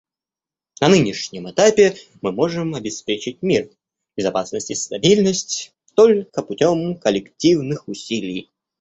На 0.79 0.87
нынешнем 0.89 1.51
этапе 1.51 1.95
мы 2.23 2.31
можем 2.31 2.73
обеспечить 2.73 3.43
мир, 3.43 3.69
безопасность 4.17 4.71
и 4.71 4.73
стабильность 4.73 5.75
только 5.93 6.41
путем 6.41 6.95
коллективных 6.97 7.87
усилий. 7.87 8.49